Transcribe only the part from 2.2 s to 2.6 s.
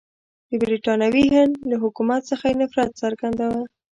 څخه یې